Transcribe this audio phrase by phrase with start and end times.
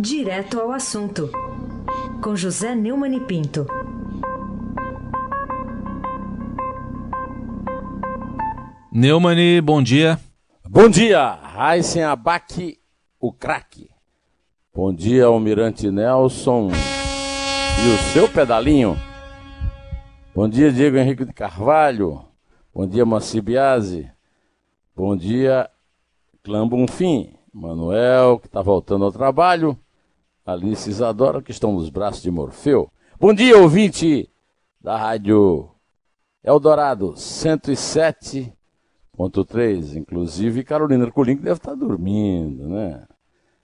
[0.00, 1.28] Direto ao assunto,
[2.22, 3.66] com José Neumann e Pinto.
[8.92, 10.20] Neumani, bom dia.
[10.68, 12.78] Bom dia, Raíssen Abac,
[13.18, 13.90] o craque.
[14.72, 18.96] Bom dia, Almirante Nelson e o seu pedalinho.
[20.32, 22.24] Bom dia, Diego Henrique de Carvalho.
[22.72, 24.08] Bom dia, Maci Biasi.
[24.94, 25.68] Bom dia,
[26.44, 27.34] Clã Bonfim.
[27.52, 29.76] Manuel, que está voltando ao trabalho.
[30.48, 32.90] Alice Isadora, que estão nos braços de Morfeu.
[33.20, 34.30] Bom dia, ouvinte
[34.80, 35.68] da Rádio
[36.42, 39.96] Eldorado 107.3.
[39.96, 43.04] Inclusive, Carolina Ercolim, que deve estar dormindo, né?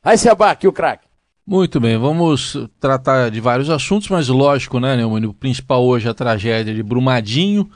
[0.03, 1.09] Aí se abaque o craque.
[1.47, 5.25] Muito bem, vamos tratar de vários assuntos, mas lógico, né, Neumann?
[5.25, 7.71] O principal hoje é a tragédia de Brumadinho,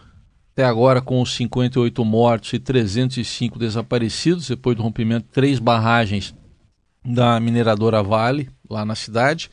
[0.53, 6.35] até agora com 58 mortos e 305 desaparecidos, depois do rompimento de três barragens
[7.03, 9.51] da mineradora Vale, lá na cidade.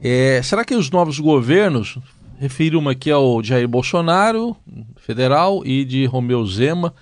[0.00, 1.98] É, será que os novos governos,
[2.38, 4.56] refiro uma aqui ao Jair Bolsonaro,
[4.96, 6.94] federal, e de Romeu Zema,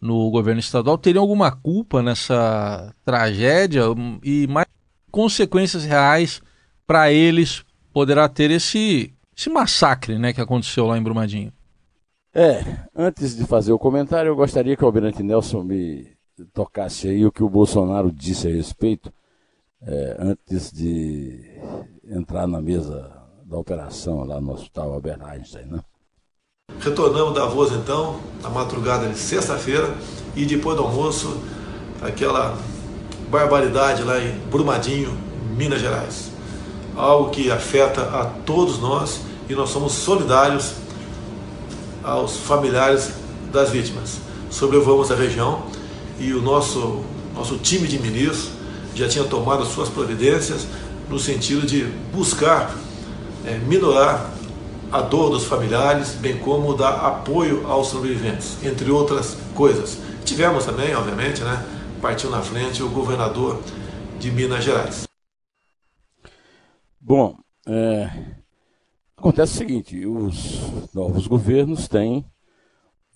[0.00, 3.82] no governo estadual, teriam alguma culpa nessa tragédia
[4.24, 4.66] e mais
[5.10, 6.42] consequências reais
[6.86, 11.52] para eles poderá ter esse, esse massacre né, que aconteceu lá em Brumadinho?
[12.34, 12.64] É,
[12.96, 16.08] antes de fazer o comentário, eu gostaria que o Almirante Nelson me
[16.52, 19.12] tocasse aí o que o Bolsonaro disse a respeito
[19.86, 21.40] é, antes de
[22.08, 23.10] entrar na mesa
[23.44, 25.80] da operação lá no Hospital Albert Einstein, né?
[26.80, 29.92] Retornamos da voz então, na madrugada de sexta-feira,
[30.34, 31.36] e depois do almoço,
[32.00, 32.56] aquela
[33.28, 35.16] barbaridade lá em Brumadinho,
[35.56, 36.30] Minas Gerais.
[36.96, 40.74] Algo que afeta a todos nós e nós somos solidários
[42.02, 43.12] aos familiares
[43.52, 44.18] das vítimas.
[44.50, 45.62] Sobrevamos a região
[46.18, 47.02] e o nosso,
[47.34, 48.61] nosso time de ministros
[48.94, 50.66] já tinha tomado as suas providências
[51.08, 52.74] no sentido de buscar
[53.44, 54.30] é, minorar
[54.90, 59.98] a dor dos familiares, bem como dar apoio aos sobreviventes, entre outras coisas.
[60.24, 61.64] Tivemos também, obviamente, né,
[62.00, 63.60] partiu na frente o governador
[64.18, 65.04] de Minas Gerais.
[67.00, 67.36] Bom,
[67.66, 68.10] é,
[69.16, 70.60] acontece o seguinte: os
[70.94, 72.24] novos governos têm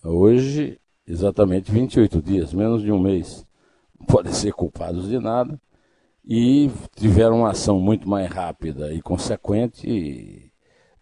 [0.03, 3.47] hoje exatamente 28 dias, menos de um mês.
[4.07, 5.61] Podem ser culpados de nada
[6.27, 10.53] e tiveram uma ação muito mais rápida e consequente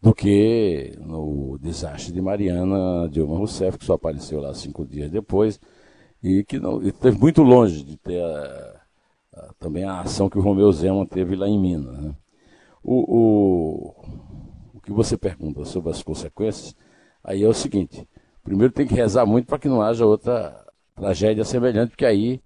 [0.00, 5.59] do que no desastre de Mariana Dilma Rousseff, que só apareceu lá cinco dias depois
[6.22, 8.81] e que não esteve muito longe de ter a,
[9.34, 11.99] a, também a ação que o Romeu Zema teve lá em Minas.
[11.99, 12.15] Né?
[12.83, 13.94] O, o,
[14.75, 16.77] o que você pergunta sobre as consequências,
[17.22, 18.06] aí é o seguinte,
[18.43, 22.43] primeiro tem que rezar muito para que não haja outra tragédia semelhante, porque aí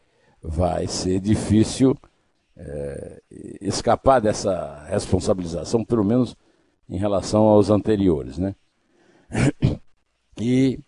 [0.48, 1.94] vai ser difícil
[2.56, 3.22] é,
[3.60, 6.34] escapar dessa responsabilização, pelo menos
[6.88, 8.54] em relação aos anteriores, né?
[10.40, 10.78] E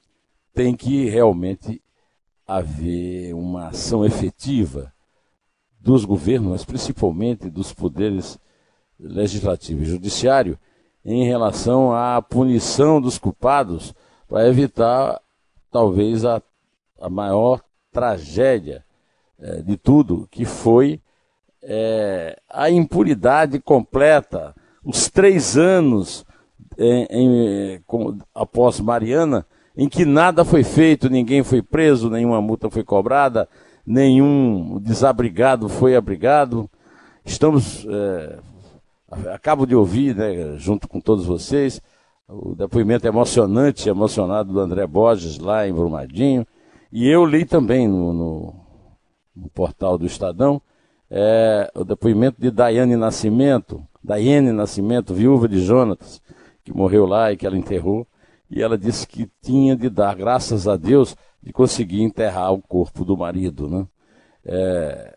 [0.55, 1.83] tem que realmente
[2.47, 4.93] haver uma ação efetiva
[5.81, 8.39] dos governos, mas principalmente dos poderes
[8.99, 10.57] legislativo e judiciário,
[11.05, 13.93] em relação à punição dos culpados
[14.29, 15.21] para evitar
[15.69, 16.41] talvez a,
[17.01, 17.61] a maior
[17.91, 18.85] tragédia
[19.41, 21.01] é, de tudo, que foi
[21.63, 26.25] é, a impunidade completa, os três anos
[26.79, 29.47] em, em, com, após Mariana,
[29.77, 33.49] em que nada foi feito, ninguém foi preso, nenhuma multa foi cobrada,
[33.87, 36.69] nenhum desabrigado foi abrigado.
[37.25, 38.39] Estamos, é,
[39.33, 41.81] acabo de ouvir, né, junto com todos vocês,
[42.29, 46.47] o depoimento emocionante, emocionado do André Borges lá em Brumadinho,
[46.93, 48.55] e eu li também no, no,
[49.41, 50.61] no portal do Estadão,
[51.11, 56.23] é, o depoimento de Daiane Nascimento, Daiane Nascimento, viúva de Jonatas,
[56.63, 58.07] que morreu lá e que ela enterrou,
[58.51, 63.05] e ela disse que tinha de dar graças a Deus de conseguir enterrar o corpo
[63.05, 63.87] do marido, né?
[64.45, 65.17] É,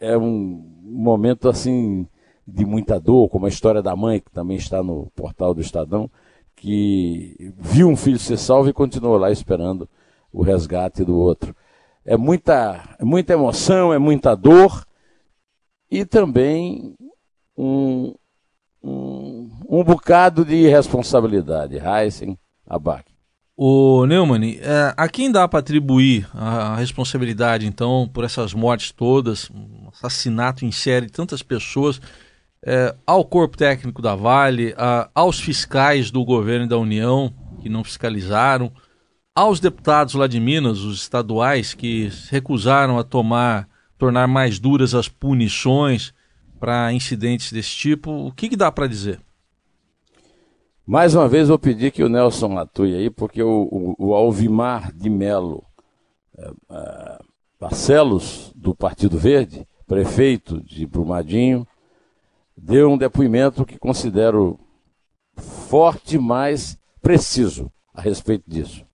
[0.00, 2.06] é um momento assim
[2.46, 6.08] de muita dor, como a história da mãe, que também está no portal do Estadão,
[6.54, 9.88] que viu um filho ser salvo e continuou lá esperando
[10.32, 11.54] o resgate do outro.
[12.06, 14.86] É muita, é muita emoção, é muita dor,
[15.90, 16.94] e também
[17.56, 18.14] um,
[18.82, 21.78] um, um bocado de responsabilidade.
[21.78, 23.04] Heisen, Abac.
[23.56, 28.92] O Neumann, é, a quem dá para atribuir a, a, responsabilidade, então, por essas mortes
[28.92, 32.00] todas, um assassinato em série de tantas pessoas,
[32.62, 37.32] é, ao corpo técnico da Vale, a, aos fiscais do governo e da União,
[37.62, 38.70] que não fiscalizaram,
[39.36, 43.68] aos deputados lá de Minas, os estaduais, que recusaram a tomar
[43.98, 46.12] tornar mais duras as punições
[46.58, 48.10] para incidentes desse tipo.
[48.10, 49.20] O que, que dá para dizer?
[50.86, 53.68] Mais uma vez vou pedir que o Nelson atue aí, porque o,
[53.98, 55.64] o, o Alvimar de Melo
[56.38, 57.18] é, é,
[57.60, 61.66] Barcelos, do Partido Verde, prefeito de Brumadinho,
[62.56, 64.58] deu um depoimento que considero
[65.36, 68.85] forte, mas preciso a respeito disso.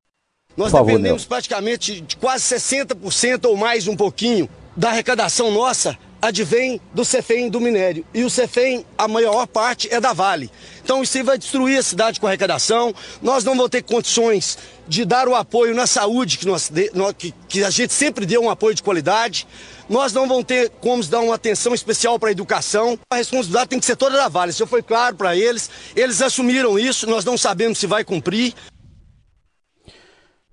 [0.57, 1.29] Nós favor, dependemos Nelson.
[1.29, 7.61] praticamente de quase 60% ou mais um pouquinho da arrecadação nossa advém do CEFEM do
[7.61, 8.05] minério.
[8.15, 10.49] E o CEFEM, a maior parte, é da Vale.
[10.85, 12.95] Então isso vai destruir a cidade com arrecadação.
[13.21, 14.57] Nós não vamos ter condições
[14.87, 16.71] de dar o apoio na saúde, que, nós,
[17.19, 19.49] que, que a gente sempre deu um apoio de qualidade.
[19.89, 22.97] Nós não vamos ter como dar uma atenção especial para a educação.
[23.11, 24.53] A responsabilidade tem que ser toda da Vale.
[24.53, 25.69] Isso foi claro para eles.
[25.97, 28.55] Eles assumiram isso, nós não sabemos se vai cumprir.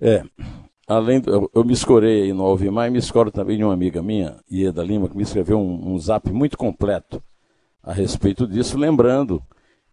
[0.01, 0.23] É,
[0.87, 3.73] além do, eu, eu me escorei aí no Alvimar e me escoro também de uma
[3.73, 7.21] amiga minha, Ieda Lima, que me escreveu um, um zap muito completo
[7.83, 9.41] a respeito disso, lembrando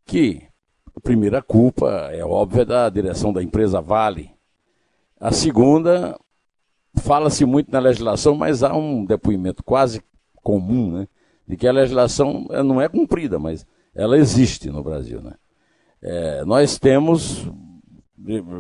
[0.05, 0.43] que
[0.95, 4.31] a primeira culpa é óbvia da direção da empresa Vale.
[5.21, 6.19] A segunda,
[6.97, 10.03] fala-se muito na legislação, mas há um depoimento quase
[10.43, 11.09] comum, né,
[11.47, 15.33] de que a legislação não é cumprida, mas ela existe no Brasil, né.
[16.03, 17.51] É, nós temos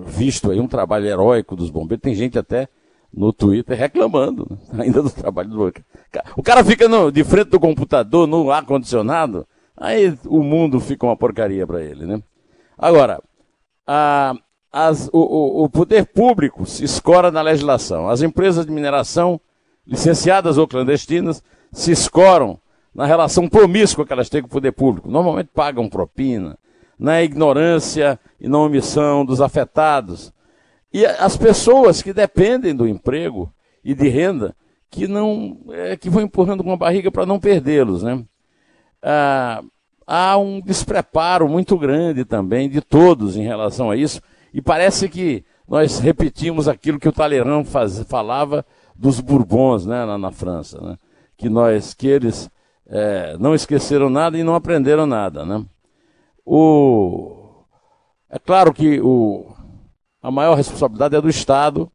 [0.06, 2.02] visto aí um trabalho heróico dos bombeiros.
[2.02, 2.68] Tem gente até
[3.12, 4.84] no Twitter reclamando né?
[4.84, 5.72] ainda do trabalho do.
[6.36, 9.46] O cara fica no, de frente do computador, no ar-condicionado,
[9.76, 12.22] aí o mundo fica uma porcaria para ele, né?
[12.78, 13.22] Agora,
[13.86, 14.34] a,
[14.70, 18.08] as, o, o, poder público se escora na legislação.
[18.08, 19.40] As empresas de mineração,
[19.86, 21.42] licenciadas ou clandestinas,
[21.72, 22.58] se escoram
[22.94, 25.10] na relação promíscua que elas têm com o poder público.
[25.10, 26.58] Normalmente pagam propina,
[26.98, 30.32] na ignorância e na omissão dos afetados.
[30.92, 33.52] E as pessoas que dependem do emprego
[33.84, 34.54] e de renda,
[34.88, 38.24] que não é, que vão empurrando com a barriga para não perdê-los, né?
[39.02, 39.62] Ah,
[40.06, 44.22] há um despreparo muito grande também de todos em relação a isso,
[44.54, 48.64] e parece que nós repetimos aquilo que o Talleyrand faz, falava
[48.94, 50.96] dos Bourbons né, na, na França, né?
[51.36, 52.48] que nós que eles
[52.86, 55.64] é, não esqueceram nada e não aprenderam nada, né?
[56.44, 57.35] O...
[58.36, 59.50] É claro que o...
[60.20, 61.90] a maior responsabilidade é do Estado,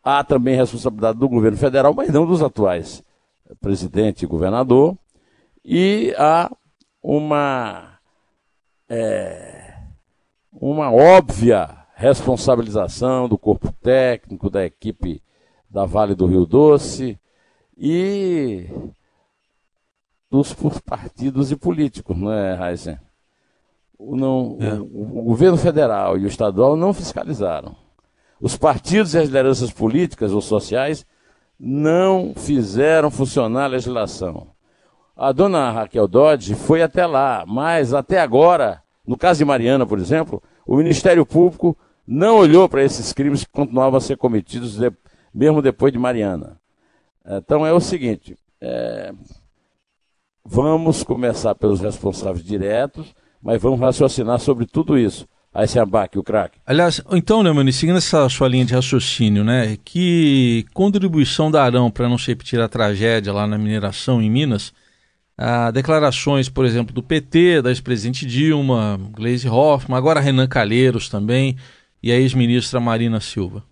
[0.00, 3.02] há também responsabilidade do governo federal, mas não dos atuais.
[3.60, 4.96] Presidente e governador,
[5.64, 6.48] e há
[7.02, 7.98] uma,
[8.88, 9.74] é,
[10.52, 15.20] uma óbvia responsabilização do corpo técnico, da equipe
[15.68, 17.18] da Vale do Rio Doce
[17.76, 18.68] e
[20.30, 20.54] dos
[20.86, 23.09] partidos e políticos, não é, Heisen?
[24.00, 24.72] O, não, é.
[24.74, 27.76] o, o, governo federal e o estadual não fiscalizaram.
[28.40, 31.04] Os partidos e as lideranças políticas ou sociais
[31.58, 34.48] não fizeram funcionar a legislação.
[35.14, 39.98] A dona Raquel Dodge foi até lá, mas até agora, no caso de Mariana, por
[39.98, 41.76] exemplo, o Ministério Público
[42.06, 44.90] não olhou para esses crimes que continuavam a ser cometidos de,
[45.34, 46.58] mesmo depois de Mariana.
[47.26, 49.12] Então é o seguinte: é,
[50.42, 55.26] vamos começar pelos responsáveis diretos, mas vamos raciocinar sobre tudo isso.
[55.52, 56.58] Aí se abaque o craque.
[56.64, 62.16] Aliás, então, Neumann, seguindo essa sua linha de raciocínio, né, que contribuição darão para não
[62.16, 64.72] se repetir a tragédia lá na mineração em Minas?
[65.36, 71.56] Ah, declarações, por exemplo, do PT, da ex-presidente Dilma, Gleisi Hoffmann, agora Renan Calheiros também,
[72.02, 73.64] e a ex-ministra Marina Silva.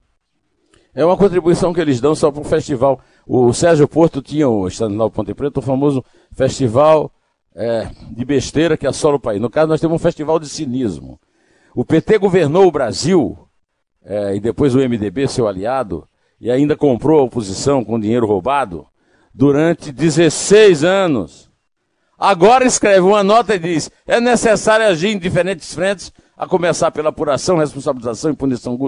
[0.95, 3.01] É uma contribuição que eles dão só para o festival.
[3.25, 7.13] O Sérgio Porto tinha o Estado Ponte Preta, o famoso Festival
[7.59, 9.41] é, de besteira que assola o país.
[9.41, 11.19] No caso, nós temos um festival de cinismo.
[11.75, 13.37] O PT governou o Brasil,
[14.05, 16.07] é, e depois o MDB, seu aliado,
[16.41, 18.87] e ainda comprou a oposição com dinheiro roubado,
[19.35, 21.51] durante 16 anos.
[22.17, 27.09] Agora escreve uma nota e diz: é necessário agir em diferentes frentes, a começar pela
[27.09, 28.79] apuração, responsabilização e punição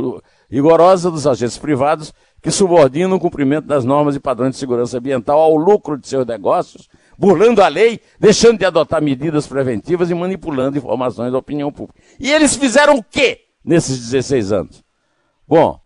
[0.48, 5.40] rigorosa dos agentes privados que subordinam o cumprimento das normas e padrões de segurança ambiental
[5.40, 6.88] ao lucro de seus negócios
[7.20, 12.00] burlando a lei, deixando de adotar medidas preventivas e manipulando informações da opinião pública.
[12.18, 14.82] E eles fizeram o quê nesses 16 anos?
[15.46, 15.78] Bom,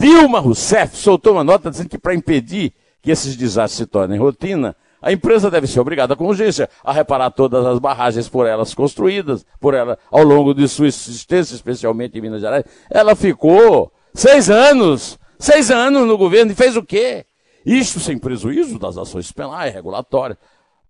[0.00, 4.74] Dilma Rousseff soltou uma nota dizendo que para impedir que esses desastres se tornem rotina,
[5.02, 9.44] a empresa deve ser obrigada com urgência a reparar todas as barragens por elas construídas,
[9.60, 12.64] por ela ao longo de sua existência, especialmente em Minas Gerais.
[12.90, 17.26] Ela ficou seis anos, seis anos no governo e fez o quê?
[17.66, 20.38] Isto sem prejuízo das ações penais, regulatórias,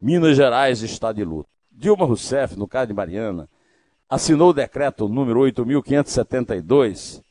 [0.03, 1.49] Minas Gerais está de luto.
[1.71, 3.49] Dilma Rousseff, no caso de Mariana,
[4.11, 7.23] assinou o decreto número 8.572,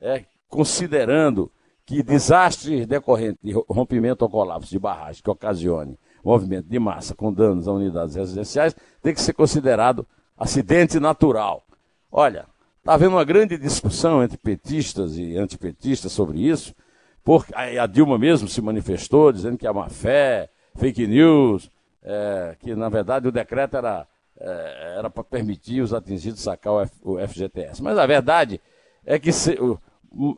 [0.00, 1.52] é, considerando
[1.84, 7.30] que desastres decorrentes de rompimento ou colapso de barragem que ocasione movimento de massa com
[7.30, 10.06] danos a unidades residenciais, tem que ser considerado
[10.38, 11.62] acidente natural.
[12.10, 12.46] Olha,
[12.78, 16.74] está havendo uma grande discussão entre petistas e antipetistas sobre isso,
[17.22, 21.70] porque a Dilma mesmo se manifestou dizendo que é má fé, fake news,
[22.04, 24.06] é, que na verdade o decreto era
[24.38, 27.82] é, era para permitir os atingidos sacar o, F, o, FGTS.
[27.82, 28.60] Mas a verdade
[29.04, 29.78] é que se, o,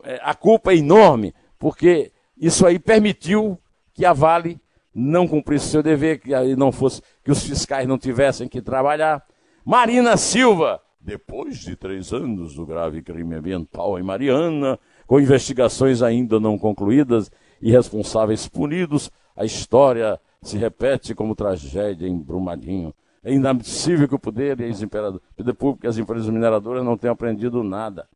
[0.03, 3.59] é, a culpa é enorme, porque isso aí permitiu
[3.93, 4.59] que a Vale
[4.93, 9.25] não cumprisse seu dever, que aí não fosse, que os fiscais não tivessem que trabalhar.
[9.65, 16.39] Marina Silva, depois de três anos do grave crime ambiental em Mariana, com investigações ainda
[16.39, 17.31] não concluídas
[17.61, 22.93] e responsáveis punidos, a história se repete como tragédia em Brumadinho.
[23.23, 27.13] É inadmissível que o poder e imperador, poder público e as empresas mineradoras não tenham
[27.13, 28.07] aprendido nada.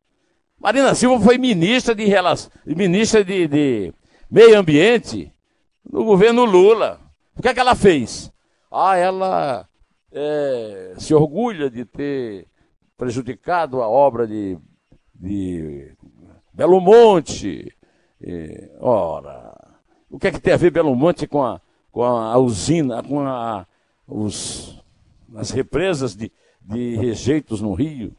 [0.58, 2.06] Marina Silva foi ministra de,
[2.66, 3.94] ministra de, de
[4.30, 5.34] Meio Ambiente
[5.84, 7.00] no governo Lula.
[7.36, 8.32] O que é que ela fez?
[8.72, 9.68] Ah, ela
[10.12, 12.48] é, se orgulha de ter
[12.96, 14.58] prejudicado a obra de,
[15.14, 15.92] de
[16.54, 17.76] Belo Monte.
[18.22, 19.52] E, ora,
[20.10, 21.60] o que é que tem a ver Belo Monte com a,
[21.92, 23.66] com a usina, com a,
[24.08, 24.82] os,
[25.36, 26.32] as represas de,
[26.62, 28.16] de rejeitos no Rio?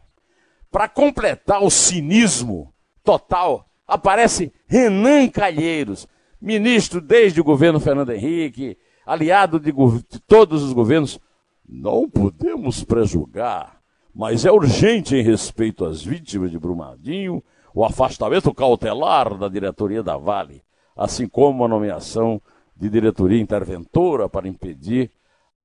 [0.70, 6.06] Para completar o cinismo total, aparece Renan Calheiros,
[6.40, 11.20] ministro desde o governo Fernando Henrique, aliado de, de todos os governos.
[11.68, 13.80] Não podemos prejugar,
[14.14, 17.42] mas é urgente em respeito às vítimas de Brumadinho
[17.74, 20.62] o afastamento cautelar da diretoria da Vale,
[20.94, 22.40] assim como a nomeação
[22.82, 25.08] de diretoria interventora para impedir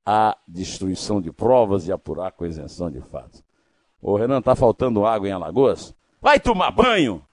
[0.06, 3.44] a destruição de provas e apurar com isenção de fatos.
[4.00, 5.96] Ô Renan, tá faltando água em Alagoas?
[6.22, 7.24] Vai tomar banho!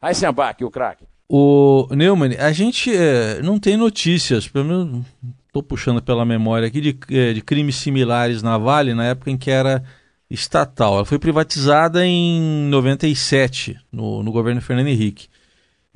[0.00, 1.04] Aí se abaque o craque.
[1.28, 5.04] O Neumann, a gente é, não tem notícias, pelo menos
[5.48, 9.36] estou puxando pela memória aqui, de, é, de crimes similares na Vale, na época em
[9.36, 9.82] que era
[10.30, 10.94] estatal.
[10.94, 15.26] Ela foi privatizada em 97, no, no governo Fernando Henrique.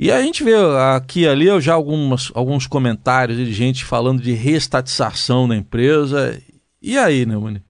[0.03, 0.55] E a gente vê
[0.97, 6.41] aqui e ali já algumas, alguns comentários de gente falando de reestatização da empresa.
[6.81, 7.63] E aí, Neumann?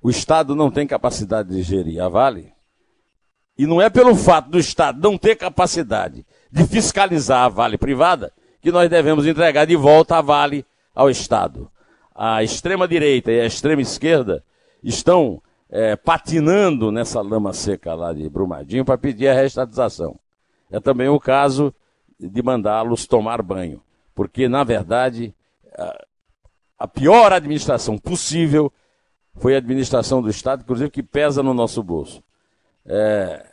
[0.00, 2.52] O Estado não tem capacidade de gerir a Vale.
[3.58, 8.32] E não é pelo fato do Estado não ter capacidade de fiscalizar a Vale privada
[8.62, 11.68] que nós devemos entregar de volta a Vale ao Estado.
[12.14, 14.44] A extrema-direita e a extrema-esquerda
[14.84, 20.16] estão é, patinando nessa lama seca lá de Brumadinho para pedir a reestatização.
[20.70, 21.74] É também o caso
[22.18, 23.82] de mandá-los tomar banho,
[24.14, 25.34] porque, na verdade,
[26.78, 28.72] a, pior administração possível
[29.36, 32.22] foi a administração do Estado, inclusive que pesa no nosso bolso.
[32.84, 33.46] É,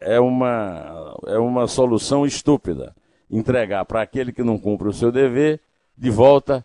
[0.00, 2.94] é, uma, é uma solução estúpida
[3.30, 5.60] entregar para aquele que não cumpre o seu dever
[5.96, 6.64] de volta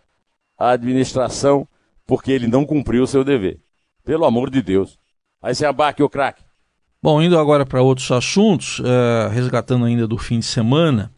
[0.56, 1.66] à administração
[2.06, 3.60] porque ele não cumpriu o seu dever.
[4.04, 4.98] Pelo amor de Deus.
[5.42, 6.42] Aí você abaque o craque.
[7.00, 11.12] Bom, indo agora para outros assuntos, uh, resgatando ainda do fim de semana,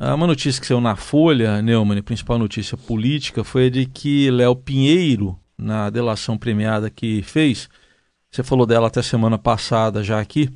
[0.00, 4.28] uh, uma notícia que saiu na Folha, Neumann, principal notícia política, foi a de que
[4.32, 7.68] Léo Pinheiro, na delação premiada que fez,
[8.32, 10.50] você falou dela até semana passada já aqui,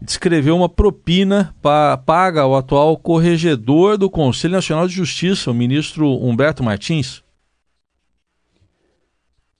[0.00, 6.08] descreveu uma propina pa, paga ao atual corregedor do Conselho Nacional de Justiça, o ministro
[6.24, 7.22] Humberto Martins.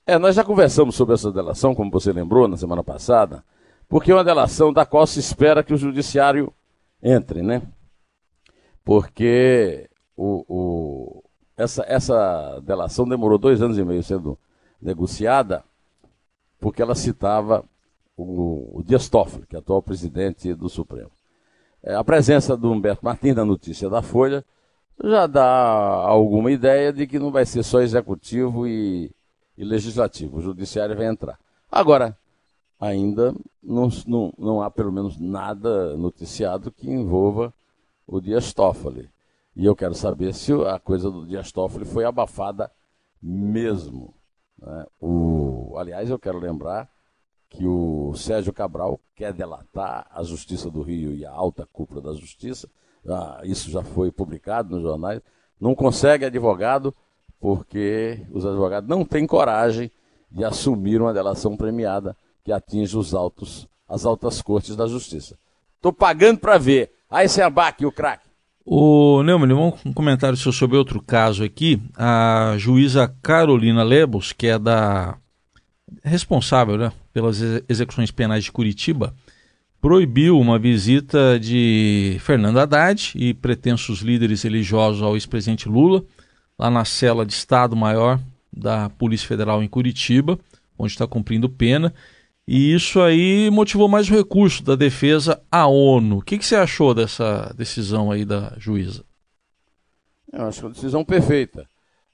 [0.06, 3.44] É, nós já conversamos sobre essa delação, como você lembrou na semana passada,
[3.90, 6.50] porque é uma delação da qual se espera que o judiciário
[7.02, 7.60] entre, né?
[8.82, 11.24] Porque o, o,
[11.58, 14.38] essa, essa delação demorou dois anos e meio sendo
[14.80, 15.62] negociada,
[16.58, 17.62] porque ela citava
[18.16, 21.10] o, o Dias Toffoli, que é atual presidente do Supremo.
[21.82, 24.42] É, a presença do Humberto Martins na notícia da Folha
[25.02, 29.10] já dá alguma ideia de que não vai ser só executivo e
[29.60, 30.38] e legislativo.
[30.38, 31.38] O judiciário vai entrar.
[31.70, 32.16] Agora,
[32.80, 37.52] ainda não, não, não há pelo menos nada noticiado que envolva
[38.06, 39.10] o Dias Toffoli.
[39.54, 42.70] E eu quero saber se a coisa do Dias Toffoli foi abafada
[43.22, 44.14] mesmo.
[44.58, 44.86] Né?
[44.98, 46.90] O, aliás, eu quero lembrar
[47.50, 52.14] que o Sérgio Cabral quer delatar a Justiça do Rio e a alta cúpula da
[52.14, 52.70] Justiça.
[53.06, 55.20] Ah, isso já foi publicado nos jornais.
[55.60, 56.94] Não consegue advogado
[57.38, 59.90] porque os advogados não têm coragem
[60.30, 65.36] de assumir uma delação premiada que atinge os altos, as altas cortes da justiça.
[65.76, 66.92] Estou pagando para ver.
[67.08, 68.28] Aí você abaque o craque.
[68.64, 71.82] O Neumann, um comentário seu sobre outro caso aqui.
[71.96, 75.16] A juíza Carolina Lebos, que é da
[76.04, 79.14] responsável né, pelas execuções penais de Curitiba,
[79.80, 86.04] proibiu uma visita de Fernando Haddad e pretensos líderes religiosos ao ex-presidente Lula
[86.58, 88.20] lá na cela de Estado-Maior
[88.52, 90.38] da Polícia Federal em Curitiba,
[90.78, 91.94] onde está cumprindo pena.
[92.52, 96.18] E isso aí motivou mais o recurso da defesa à ONU.
[96.18, 99.04] O que, que você achou dessa decisão aí da juíza?
[100.32, 101.64] Eu acho é uma decisão perfeita.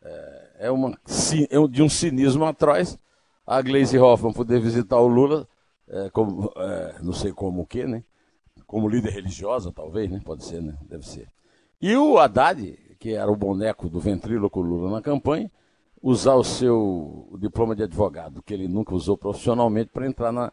[0.05, 2.99] É, é uma, é de um cinismo atroz.
[3.47, 5.49] A Gleisi Hoffmann poder visitar o Lula,
[5.88, 8.05] é, como, é, não sei como o quê, né?
[8.66, 10.21] Como líder religiosa, talvez, né?
[10.23, 10.76] Pode ser, né?
[10.83, 11.28] Deve ser.
[11.81, 15.50] E o Haddad, que era o boneco do ventríloco Lula na campanha,
[16.03, 20.53] usar o seu diploma de advogado, que ele nunca usou profissionalmente, para entrar na,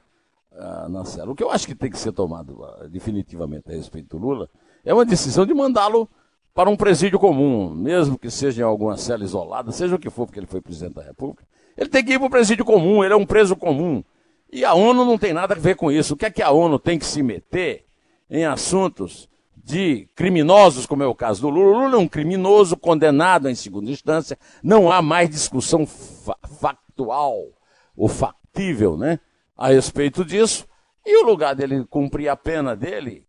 [0.51, 1.31] uh, na cela.
[1.31, 4.49] O que eu acho que tem que ser tomado uh, definitivamente a respeito do Lula
[4.83, 6.09] é uma decisão de mandá-lo
[6.53, 10.25] para um presídio comum, mesmo que seja em alguma cela isolada, seja o que for,
[10.25, 11.43] porque ele foi presidente da República.
[11.75, 14.03] Ele tem que ir para o presídio comum, ele é um preso comum.
[14.51, 16.13] E a ONU não tem nada a ver com isso.
[16.13, 17.85] O que é que a ONU tem que se meter
[18.29, 19.27] em assuntos
[19.63, 21.83] de criminosos, como é o caso do Lula?
[21.83, 24.37] Lula é um criminoso condenado em segunda instância.
[24.61, 27.35] Não há mais discussão fa factual
[27.95, 29.19] ou factível né,
[29.55, 30.67] a respeito disso.
[31.05, 33.25] E o lugar dele cumprir a pena dele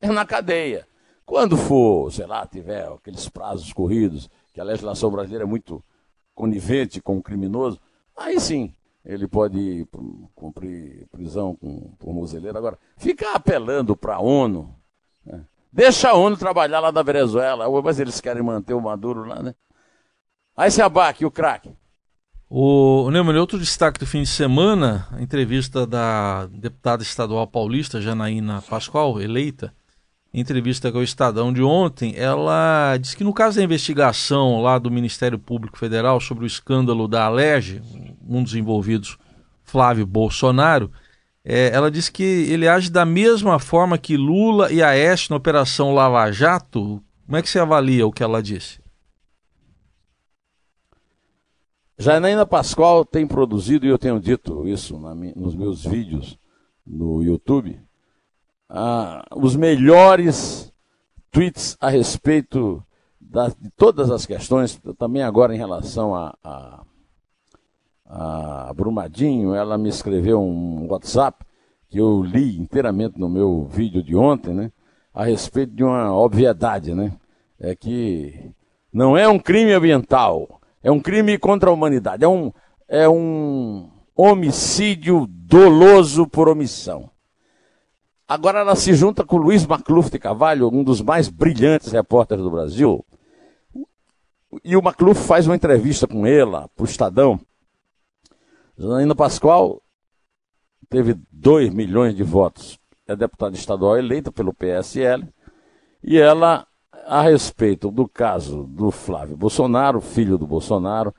[0.00, 0.86] é na cadeia.
[1.24, 5.82] Quando for, sei lá, tiver aqueles prazos corridos, que a legislação brasileira é muito
[6.34, 7.80] conivente com o criminoso,
[8.16, 8.74] aí sim
[9.04, 9.86] ele pode
[10.34, 12.58] cumprir prisão com, por mozeleiro.
[12.58, 14.74] Agora, ficar apelando para a ONU,
[15.24, 15.44] né?
[15.72, 19.54] Deixa a ONU trabalhar lá da Venezuela, mas eles querem manter o Maduro lá, né?
[20.56, 21.70] Aí se abaque o craque.
[22.48, 28.60] O Neumann, outro destaque do fim de semana, a entrevista da deputada estadual paulista Janaína
[28.60, 29.72] Pascoal, eleita,
[30.34, 34.90] entrevista com o Estadão de ontem, ela disse que no caso da investigação lá do
[34.90, 37.80] Ministério Público Federal sobre o escândalo da Alerj,
[38.28, 39.16] um dos envolvidos,
[39.64, 40.90] Flávio Bolsonaro,
[41.44, 45.92] é, ela disse que ele age da mesma forma que Lula e Aécio na Operação
[45.92, 47.02] Lava Jato.
[47.26, 48.80] Como é que você avalia o que ela disse?
[51.98, 56.38] Janaína Pascoal tem produzido, e eu tenho dito isso na, nos meus vídeos
[56.84, 57.80] no YouTube,
[58.68, 60.72] ah, os melhores
[61.30, 62.82] tweets a respeito
[63.20, 66.82] da, de todas as questões, também agora em relação a, a,
[68.06, 71.44] a Brumadinho, ela me escreveu um WhatsApp
[71.88, 74.72] que eu li inteiramente no meu vídeo de ontem, né?
[75.12, 77.12] A respeito de uma obviedade, né?
[77.60, 78.50] É que
[78.92, 82.52] não é um crime ambiental, é um crime contra a humanidade, é um,
[82.88, 87.10] é um homicídio doloso por omissão.
[88.26, 92.50] Agora ela se junta com Luiz Macluf de Carvalho, um dos mais brilhantes repórteres do
[92.50, 93.04] Brasil.
[94.64, 97.38] E o Macluf faz uma entrevista com ela, para o Estadão.
[98.82, 99.80] Janaína Pascoal
[100.88, 102.80] teve 2 milhões de votos.
[103.06, 105.24] É deputada estadual eleita pelo PSL.
[106.02, 106.66] E ela,
[107.06, 111.14] a respeito do caso do Flávio Bolsonaro, filho do Bolsonaro,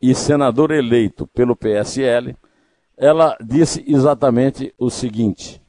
[0.00, 2.36] e senador eleito pelo PSL,
[2.96, 5.60] ela disse exatamente o seguinte: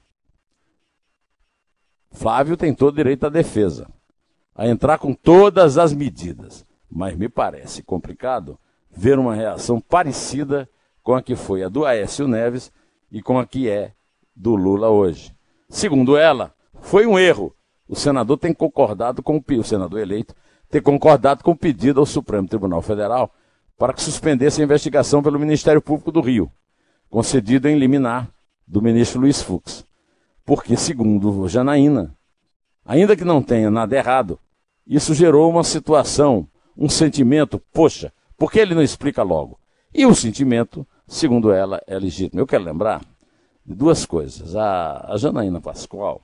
[2.11, 3.89] Flávio tem todo direito à defesa,
[4.53, 8.59] a entrar com todas as medidas, mas me parece complicado
[8.91, 10.69] ver uma reação parecida
[11.09, 12.71] com a que foi a do Aécio Neves
[13.11, 13.93] e com a que é
[14.35, 15.33] do Lula hoje.
[15.67, 17.51] Segundo ela, foi um erro.
[17.87, 20.35] O senador tem concordado com o, o senador eleito
[20.69, 23.33] ter concordado com o pedido ao Supremo Tribunal Federal
[23.75, 26.51] para que suspendesse a investigação pelo Ministério Público do Rio,
[27.09, 28.29] concedido em liminar
[28.67, 29.83] do ministro Luiz Fux.
[30.45, 32.15] Porque, segundo Janaína,
[32.85, 34.39] ainda que não tenha nada errado,
[34.85, 39.59] isso gerou uma situação, um sentimento, poxa, por que ele não explica logo?
[39.91, 42.39] E o sentimento, segundo ela, é legítimo.
[42.39, 43.01] Eu quero lembrar
[43.65, 44.55] de duas coisas.
[44.55, 46.21] A, a Janaína Pascoal,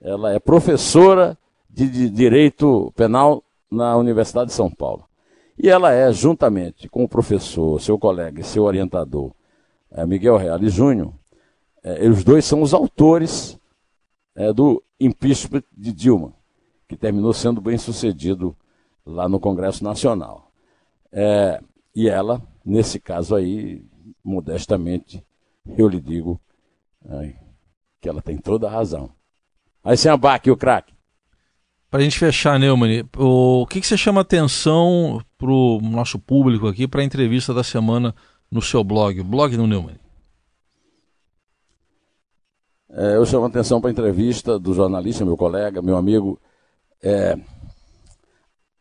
[0.00, 5.04] ela é professora de, de Direito Penal na Universidade de São Paulo.
[5.58, 9.32] E ela é, juntamente com o professor, seu colega e seu orientador,
[9.90, 11.12] é, Miguel Reale Júnior,
[11.82, 13.58] é, os dois são os autores
[14.34, 16.32] é, do impeachment de Dilma,
[16.88, 18.56] que terminou sendo bem sucedido
[19.06, 20.50] lá no Congresso Nacional.
[21.12, 21.60] É,
[21.94, 23.84] e ela, nesse caso aí,
[24.22, 25.24] modestamente,
[25.76, 26.40] eu lhe digo
[28.00, 29.10] que ela tem toda a razão.
[29.82, 30.94] Aí sem abaque o craque.
[31.90, 36.66] Para a gente fechar, Neumann, o que, que você chama atenção para o nosso público
[36.66, 38.14] aqui para a entrevista da semana
[38.50, 39.96] no seu blog, o blog do Neumann?
[42.90, 46.40] É, eu chamo atenção para a entrevista do jornalista, meu colega, meu amigo,
[47.02, 47.36] é,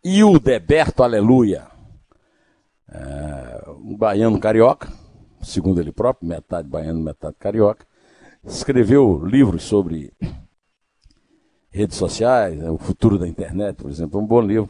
[0.03, 1.67] Hildeberto Aleluia,
[2.89, 4.91] é, um baiano carioca,
[5.43, 7.85] segundo ele próprio, metade baiano, metade carioca,
[8.43, 10.13] escreveu livros sobre
[11.69, 14.69] redes sociais, né, o futuro da internet, por exemplo, é um bom livro.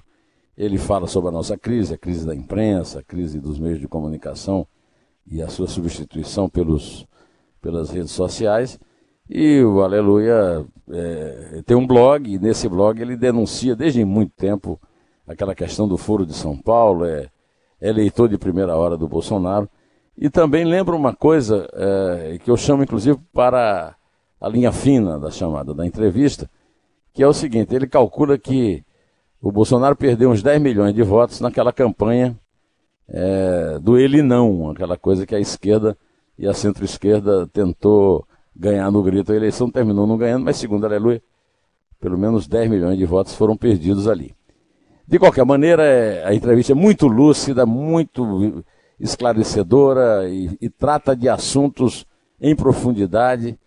[0.56, 3.88] Ele fala sobre a nossa crise, a crise da imprensa, a crise dos meios de
[3.88, 4.66] comunicação
[5.26, 7.06] e a sua substituição pelos,
[7.62, 8.80] pelas redes sociais.
[9.30, 14.80] E o Aleluia é, tem um blog, e nesse blog ele denuncia desde muito tempo
[15.28, 17.30] aquela questão do Foro de São Paulo, é,
[17.82, 19.70] é eleitor de primeira hora do Bolsonaro.
[20.18, 23.96] E também lembra uma coisa é, que eu chamo inclusive para
[24.40, 26.50] a linha fina da chamada da entrevista,
[27.14, 28.84] que é o seguinte: ele calcula que
[29.42, 32.38] o Bolsonaro perdeu uns 10 milhões de votos naquela campanha
[33.08, 35.98] é, do ele não, aquela coisa que a esquerda
[36.38, 39.32] e a centro-esquerda tentou ganhar no grito.
[39.32, 41.22] A eleição terminou não ganhando, mas segundo Aleluia,
[42.00, 44.34] pelo menos 10 milhões de votos foram perdidos ali.
[45.08, 48.64] De qualquer maneira, é, a entrevista é muito lúcida, muito
[49.04, 52.06] esclarecedora e, e trata de assuntos
[52.40, 53.58] em profundidade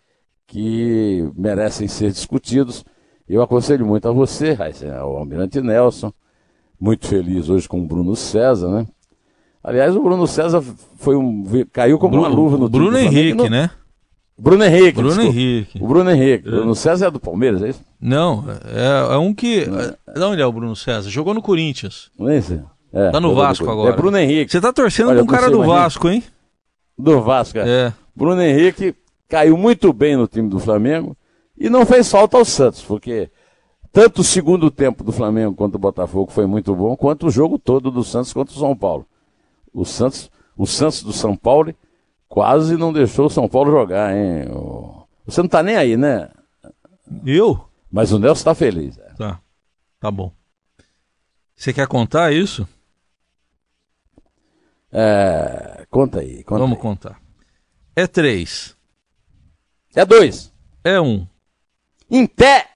[0.47, 2.85] que merecem ser discutidos.
[3.29, 4.57] Eu aconselho muito a você,
[4.99, 6.13] ao Almirante Nelson,
[6.81, 8.87] muito feliz hoje com o Bruno César, né?
[9.63, 10.63] Aliás, o Bruno César
[10.97, 13.69] foi um, caiu como Bruno, uma luva no Bruno Henrique, né?
[14.39, 14.93] Bruno Henrique.
[14.93, 15.33] Bruno desculpa.
[15.33, 15.83] Henrique.
[15.83, 16.47] O Bruno Henrique.
[16.47, 16.51] É.
[16.51, 17.83] Bruno César é do Palmeiras, é isso?
[18.01, 19.63] Não, é, é um que.
[19.63, 20.13] É.
[20.15, 21.11] De onde é o Bruno César?
[21.11, 22.11] Jogou no Corinthians.
[22.17, 22.63] Não é isso?
[22.97, 23.93] É, tá no Vasco agora.
[23.93, 24.51] É Bruno Henrique.
[24.51, 26.25] Você tá torcendo Olha, com um cara do Vasco, hein?
[26.97, 27.69] Do Vasco, é.
[27.69, 27.93] é.
[28.15, 28.95] Bruno Henrique
[29.29, 31.15] caiu muito bem no time do Flamengo
[31.59, 33.31] e não fez falta ao Santos, porque
[33.93, 37.59] tanto o segundo tempo do Flamengo contra o Botafogo foi muito bom, quanto o jogo
[37.59, 39.07] todo do Santos contra o São Paulo.
[39.75, 41.75] O Santos, o Santos do São Paulo
[42.27, 44.49] quase não deixou o São Paulo jogar, hein?
[45.27, 46.31] Você não tá nem aí, né?
[47.27, 47.61] Eu?
[47.93, 48.97] Mas o Nelson tá feliz.
[48.97, 49.13] É.
[49.19, 49.41] Tá.
[50.01, 50.33] Tá bom.
[51.55, 52.67] Você quer contar isso?
[54.93, 56.43] É, conta aí.
[56.45, 56.83] Conta Vamos aí.
[56.83, 57.21] contar.
[57.95, 58.77] É três.
[59.95, 60.53] É dois.
[60.85, 61.27] É um.
[62.11, 62.69] Em pé.